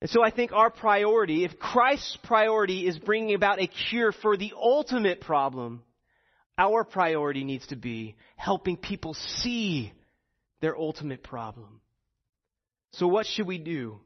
[0.00, 4.36] And so I think our priority, if Christ's priority is bringing about a cure for
[4.36, 5.82] the ultimate problem,
[6.58, 9.92] our priority needs to be helping people see
[10.60, 11.80] their ultimate problem.
[12.92, 14.00] So what should we do?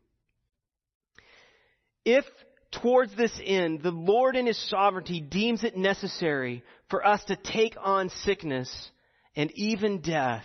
[2.04, 2.24] If
[2.72, 7.76] towards this end the Lord in His sovereignty deems it necessary for us to take
[7.80, 8.90] on sickness
[9.36, 10.44] and even death,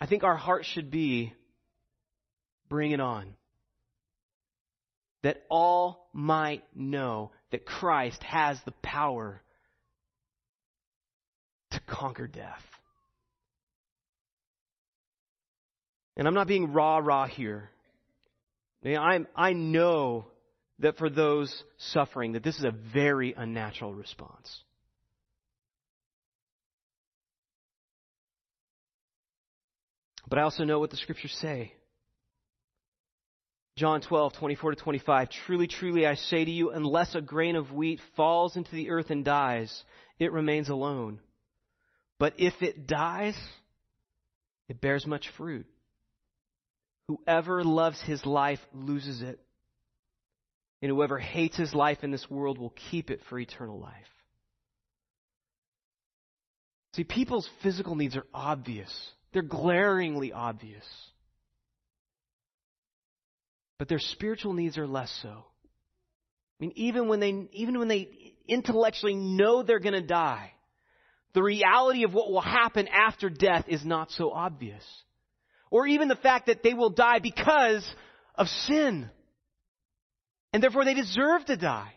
[0.00, 1.34] I think our heart should be
[2.68, 3.34] bring it on.
[5.22, 9.42] That all might know that Christ has the power
[11.72, 12.62] to conquer death.
[16.16, 17.70] And I'm not being rah rah here.
[18.84, 20.26] I, I know
[20.78, 24.64] that for those suffering, that this is a very unnatural response.
[30.30, 31.74] But I also know what the scriptures say.
[33.76, 35.28] John 12, 24 to 25.
[35.46, 39.10] Truly, truly, I say to you, unless a grain of wheat falls into the earth
[39.10, 39.84] and dies,
[40.18, 41.18] it remains alone.
[42.18, 43.36] But if it dies,
[44.68, 45.66] it bears much fruit.
[47.08, 49.40] Whoever loves his life loses it.
[50.80, 53.94] And whoever hates his life in this world will keep it for eternal life.
[56.94, 58.92] See, people's physical needs are obvious.
[59.32, 60.84] They're glaringly obvious.
[63.78, 65.28] But their spiritual needs are less so.
[65.28, 65.34] I
[66.58, 68.08] mean, even when they, even when they
[68.46, 70.52] intellectually know they're going to die,
[71.32, 74.84] the reality of what will happen after death is not so obvious.
[75.70, 77.86] Or even the fact that they will die because
[78.34, 79.08] of sin.
[80.52, 81.94] And therefore they deserve to die.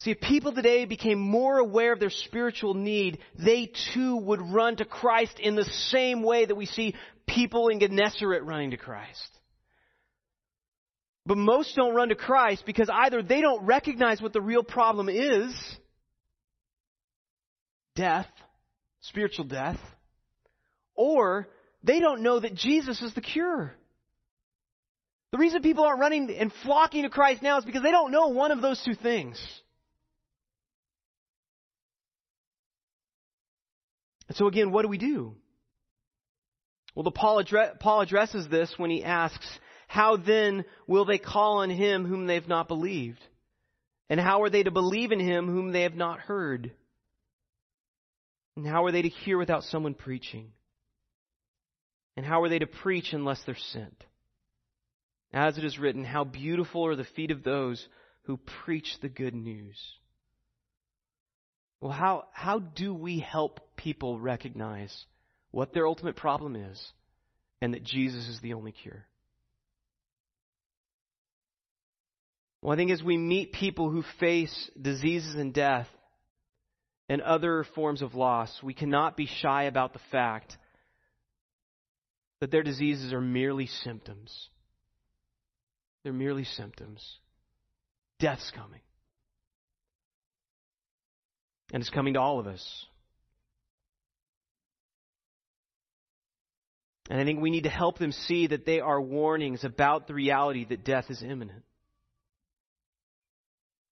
[0.00, 4.76] See, if people today became more aware of their spiritual need, they too would run
[4.76, 6.94] to Christ in the same way that we see
[7.26, 9.28] people in Gennesaret running to Christ.
[11.26, 15.10] But most don't run to Christ because either they don't recognize what the real problem
[15.10, 15.54] is,
[17.94, 18.26] death,
[19.02, 19.78] spiritual death,
[20.94, 21.46] or
[21.84, 23.74] they don't know that Jesus is the cure.
[25.32, 28.28] The reason people aren't running and flocking to Christ now is because they don't know
[28.28, 29.38] one of those two things.
[34.30, 35.34] And so again, what do we do?
[36.94, 39.44] Well, the Paul, address, Paul addresses this when he asks,
[39.88, 43.18] how then will they call on him whom they have not believed?
[44.08, 46.70] And how are they to believe in him whom they have not heard?
[48.56, 50.52] And how are they to hear without someone preaching?
[52.16, 54.04] And how are they to preach unless they're sent?
[55.32, 57.84] As it is written, how beautiful are the feet of those
[58.26, 59.76] who preach the good news.
[61.80, 64.94] Well, how, how do we help people recognize
[65.50, 66.92] what their ultimate problem is
[67.62, 69.06] and that Jesus is the only cure?
[72.62, 75.88] Well, I think as we meet people who face diseases and death
[77.08, 80.56] and other forms of loss, we cannot be shy about the fact
[82.40, 84.48] that their diseases are merely symptoms.
[86.02, 87.02] They're merely symptoms.
[88.18, 88.80] Death's coming.
[91.72, 92.86] And it's coming to all of us.
[97.08, 100.14] And I think we need to help them see that they are warnings about the
[100.14, 101.64] reality that death is imminent.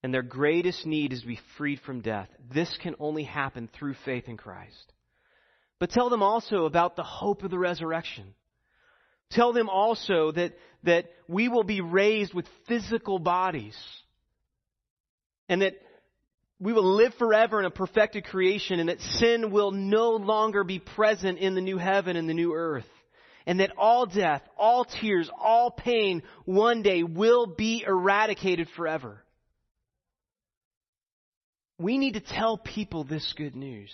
[0.04, 2.28] And their greatest need is to be freed from death.
[2.54, 4.92] This can only happen through faith in Christ.
[5.80, 8.34] But tell them also about the hope of the resurrection.
[9.30, 10.54] Tell them also that,
[10.84, 13.76] that we will be raised with physical bodies.
[15.48, 15.74] And that
[16.60, 20.80] we will live forever in a perfected creation and that sin will no longer be
[20.80, 22.86] present in the new heaven and the new earth.
[23.46, 29.22] And that all death, all tears, all pain one day will be eradicated forever.
[31.78, 33.90] We need to tell people this good news.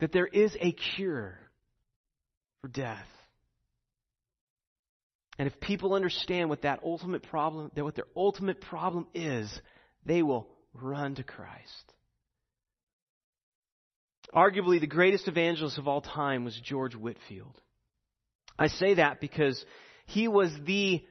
[0.00, 1.38] That there is a cure
[2.62, 3.06] for death.
[5.38, 9.52] And if people understand what that ultimate problem, that what their ultimate problem is,
[10.06, 11.92] they will run to Christ.
[14.34, 17.60] Arguably, the greatest evangelist of all time was George Whitefield.
[18.58, 19.64] I say that because
[20.06, 21.04] he was the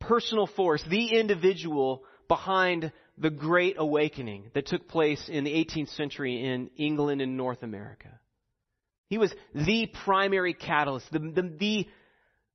[0.00, 6.44] personal force, the individual behind the Great Awakening that took place in the 18th century
[6.44, 8.08] in England and North America.
[9.08, 11.88] He was the primary catalyst, the, the, the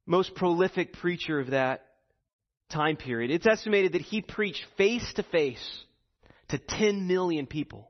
[0.05, 1.85] most prolific preacher of that
[2.69, 3.31] time period.
[3.31, 5.83] It's estimated that he preached face to face
[6.49, 7.89] to 10 million people.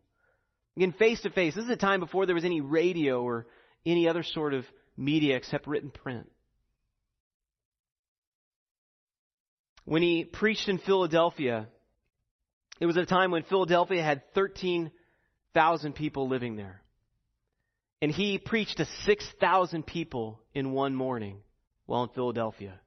[0.78, 1.56] Again, face to face.
[1.56, 3.48] This is a time before there was any radio or
[3.86, 4.66] any other sort of
[4.96, 6.30] media except written print.
[9.86, 11.68] When he preached in Philadelphia,
[12.80, 16.82] it was at a time when Philadelphia had 13,000 people living there.
[18.02, 21.40] And he preached to 6,000 people in one morning
[21.86, 22.80] while in Philadelphia.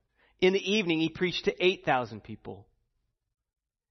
[0.43, 2.67] In the evening, he preached to 8,000 people.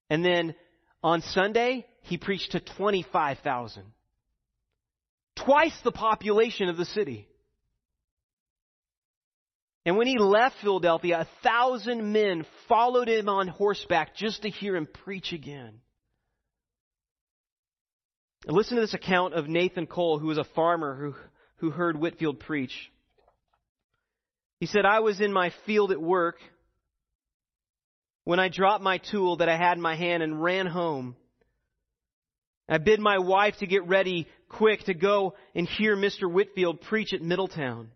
[0.10, 0.54] And then
[1.02, 3.84] on Sunday, he preached to 25,000.
[5.38, 7.30] Twice the population of the city.
[9.86, 14.76] And when he left Philadelphia, a thousand men followed him on horseback just to hear
[14.76, 15.80] him preach again.
[18.46, 21.16] Listen to this account of Nathan Cole, who was a farmer who,
[21.58, 22.92] who heard Whitefield preach.
[24.62, 26.36] He said, I was in my field at work
[28.26, 31.16] when I dropped my tool that I had in my hand and ran home.
[32.70, 36.32] I bid my wife to get ready quick to go and hear Mr.
[36.32, 37.90] Whitefield preach at Middletown.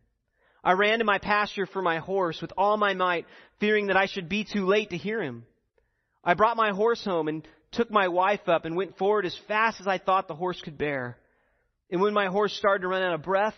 [0.64, 3.28] I ran to my pasture for my horse with all my might,
[3.60, 5.46] fearing that I should be too late to hear him.
[6.24, 9.82] I brought my horse home and took my wife up and went forward as fast
[9.82, 11.16] as I thought the horse could bear.
[11.92, 13.54] And when my horse started to run out of breath,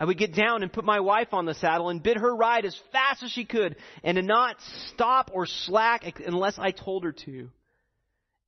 [0.00, 2.64] I would get down and put my wife on the saddle and bid her ride
[2.64, 4.56] as fast as she could and to not
[4.92, 7.50] stop or slack unless I told her to.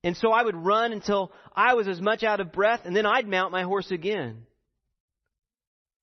[0.05, 3.05] And so I would run until I was as much out of breath and then
[3.05, 4.47] I'd mount my horse again.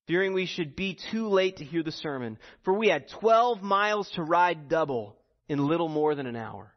[0.08, 4.10] Fearing we should be too late to hear the sermon, for we had 12 miles
[4.12, 5.18] to ride double
[5.50, 6.74] in little more than an hour.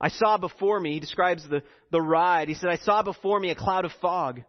[0.00, 2.48] I saw before me, he describes the, the ride.
[2.48, 4.42] He said, I saw before me a cloud of fog.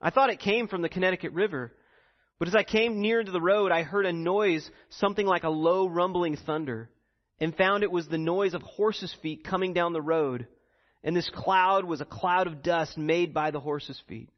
[0.00, 1.72] I thought it came from the Connecticut River.
[2.38, 5.50] But as I came near to the road, I heard a noise, something like a
[5.50, 6.90] low rumbling thunder,
[7.40, 10.46] and found it was the noise of horses' feet coming down the road.
[11.02, 14.30] And this cloud was a cloud of dust made by the horses' feet.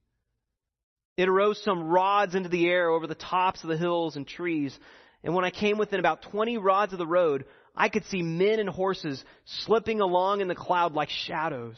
[1.16, 4.78] It arose some rods into the air over the tops of the hills and trees.
[5.24, 8.61] And when I came within about 20 rods of the road, I could see men
[8.61, 11.76] and horses slipping along in the cloud like shadows.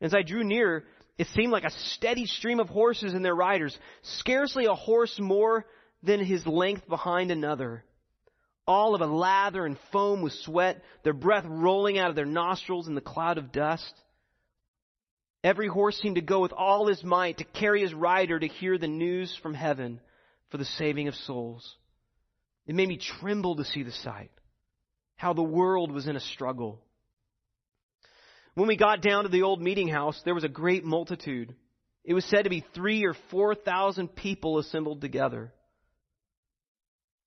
[0.00, 0.84] As I drew near,
[1.20, 5.66] it seemed like a steady stream of horses and their riders, scarcely a horse more
[6.02, 7.84] than his length behind another.
[8.66, 12.88] All of a lather and foam with sweat, their breath rolling out of their nostrils
[12.88, 13.92] in the cloud of dust.
[15.44, 18.78] Every horse seemed to go with all his might to carry his rider to hear
[18.78, 20.00] the news from heaven
[20.48, 21.76] for the saving of souls.
[22.66, 24.30] It made me tremble to see the sight
[25.16, 26.80] how the world was in a struggle.
[28.54, 31.54] When we got down to the old meeting house, there was a great multitude.
[32.04, 35.52] It was said to be three or four thousand people assembled together.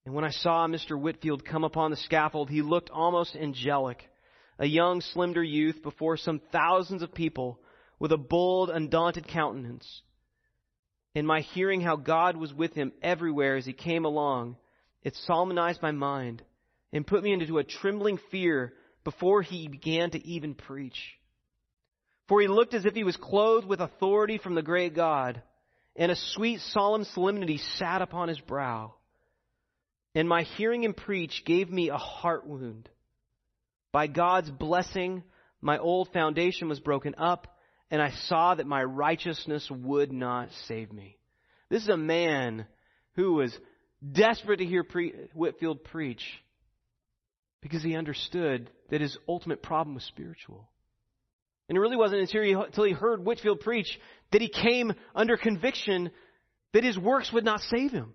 [0.05, 0.99] And when I saw Mr.
[0.99, 4.03] Whitefield come upon the scaffold, he looked almost angelic,
[4.59, 7.59] a young, slender youth before some thousands of people
[7.99, 10.01] with a bold, undaunted countenance.
[11.15, 14.57] In my hearing how God was with him everywhere as he came along,
[15.03, 16.43] it solemnized my mind
[16.91, 18.73] and put me into a trembling fear
[19.03, 20.97] before he began to even preach.
[22.27, 25.41] For he looked as if he was clothed with authority from the great God,
[25.95, 28.93] and a sweet, solemn solemnity sat upon his brow.
[30.15, 32.89] And my hearing him preach gave me a heart wound.
[33.91, 35.23] By God's blessing,
[35.61, 37.47] my old foundation was broken up,
[37.91, 41.17] and I saw that my righteousness would not save me.
[41.69, 42.65] This is a man
[43.15, 43.55] who was
[44.11, 46.23] desperate to hear pre- Whitefield preach
[47.61, 50.69] because he understood that his ultimate problem was spiritual.
[51.67, 53.99] And it really wasn't until he, heard Whitefield preach
[54.31, 56.11] that he came under conviction
[56.73, 58.13] that his works would not save him.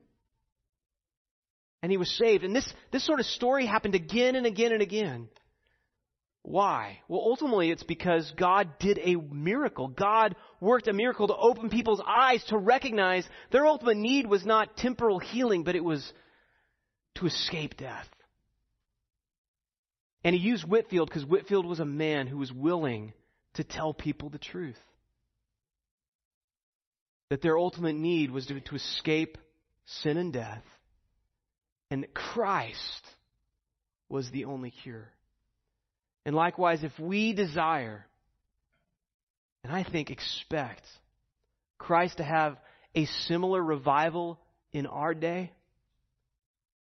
[1.83, 2.45] And he was saved.
[2.45, 5.29] And this, this sort of story happened again and again and again.
[6.43, 7.01] Why?
[7.09, 9.89] Well, ultimately, it's because God did a miracle.
[9.89, 14.77] God worked a miracle to open people's eyes to recognize their ultimate need was not
[14.77, 16.09] temporal healing, but it was
[17.17, 18.09] to escape death.
[20.25, 23.13] And he used Whitefield because Whitefield was a man who was willing
[23.55, 24.79] to tell people the truth.
[27.31, 29.39] That their ultimate need was to, to escape
[29.85, 30.65] sin and death,
[31.91, 33.03] and that Christ
[34.09, 35.13] was the only cure.
[36.25, 38.07] And likewise, if we desire,
[39.63, 40.83] and I think expect,
[41.79, 42.57] Christ to have
[42.95, 44.39] a similar revival
[44.73, 45.53] in our day,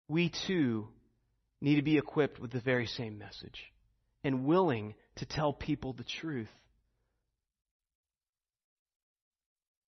[0.08, 0.88] we too
[1.62, 3.72] need to be equipped with the very same message
[4.24, 6.50] and willing to tell people the truth.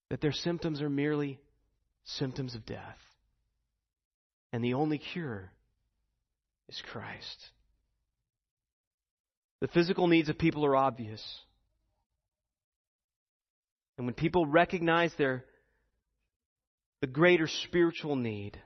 [0.10, 1.40] That their symptoms are merely
[2.04, 2.98] symptoms of death.
[4.52, 5.52] And the only cure
[6.68, 7.50] is Christ.
[9.62, 11.22] The physical needs of people are obvious.
[13.98, 15.44] And when people recognize their
[17.02, 18.58] the greater spiritual need,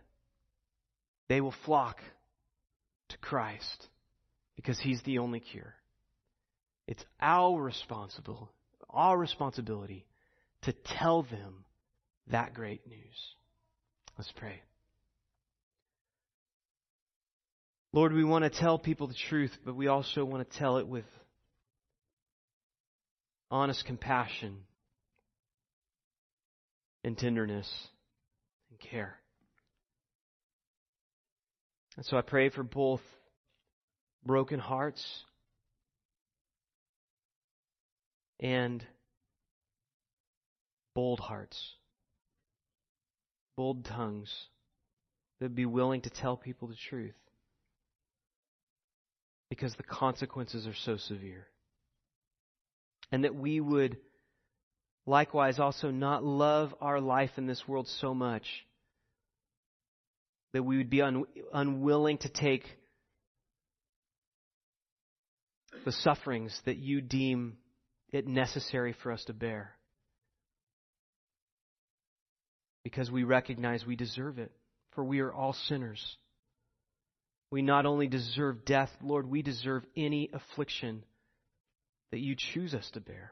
[1.29, 1.97] they will flock
[3.09, 3.87] to Christ
[4.55, 5.75] because he's the only cure.
[6.87, 8.51] It's our responsible,
[8.89, 10.05] our responsibility
[10.63, 11.65] to tell them
[12.27, 13.35] that great news.
[14.17, 14.61] Let's pray.
[17.91, 20.87] Lord, we want to tell people the truth, but we also want to tell it
[20.87, 21.05] with
[23.51, 24.57] honest compassion
[27.03, 27.71] and tenderness
[28.71, 29.19] and care.
[31.95, 33.01] And so I pray for both
[34.25, 35.05] broken hearts
[38.39, 38.83] and
[40.95, 41.75] bold hearts,
[43.55, 44.31] bold tongues
[45.39, 47.15] that would be willing to tell people the truth
[49.49, 51.45] because the consequences are so severe.
[53.11, 53.97] And that we would
[55.05, 58.43] likewise also not love our life in this world so much
[60.53, 62.63] that we would be un- unwilling to take
[65.85, 67.57] the sufferings that you deem
[68.11, 69.71] it necessary for us to bear.
[72.83, 74.51] Because we recognize we deserve it,
[74.93, 76.17] for we are all sinners.
[77.49, 81.03] We not only deserve death, Lord, we deserve any affliction
[82.11, 83.31] that you choose us to bear.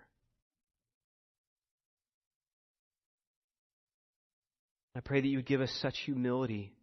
[4.96, 6.74] I pray that you would give us such humility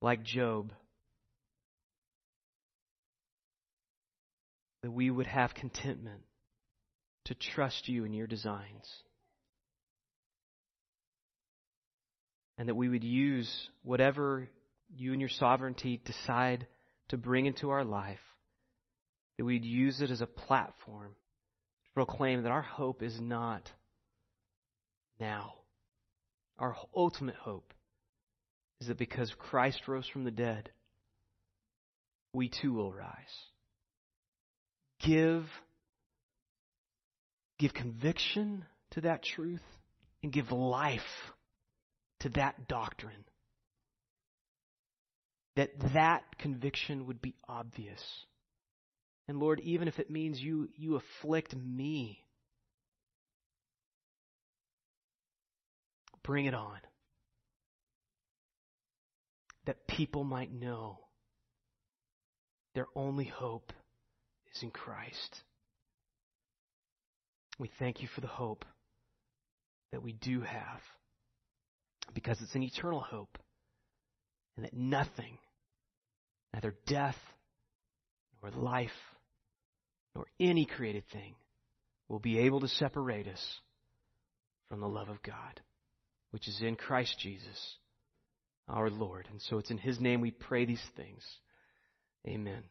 [0.00, 0.72] like Job,
[4.82, 6.22] that we would have contentment
[7.24, 8.88] to trust you in your designs.
[12.56, 13.50] And that we would use
[13.82, 14.48] whatever
[14.96, 16.66] you and your sovereignty decide
[17.08, 18.18] to bring into our life,
[19.36, 21.10] that we'd use it as a platform
[21.84, 23.70] to proclaim that our hope is not
[25.20, 25.54] now.
[26.58, 27.72] Our ultimate hope
[28.80, 30.70] is that because Christ rose from the dead,
[32.32, 33.14] we too will rise.
[35.00, 35.44] Give,
[37.58, 39.62] give conviction to that truth
[40.22, 41.00] and give life
[42.20, 43.24] to that doctrine
[45.58, 48.00] that that conviction would be obvious.
[49.26, 52.22] And Lord, even if it means you, you afflict me,
[56.22, 56.78] bring it on.
[59.68, 60.98] That people might know
[62.74, 63.70] their only hope
[64.54, 65.42] is in Christ.
[67.58, 68.64] We thank you for the hope
[69.92, 70.80] that we do have
[72.14, 73.36] because it's an eternal hope
[74.56, 75.36] and that nothing,
[76.54, 77.18] neither death
[78.42, 78.88] nor life
[80.14, 81.34] nor any created thing,
[82.08, 83.60] will be able to separate us
[84.70, 85.60] from the love of God,
[86.30, 87.76] which is in Christ Jesus,
[88.68, 89.28] our Lord.
[89.30, 91.22] And so it's in His name we pray these things.
[92.26, 92.64] Amen.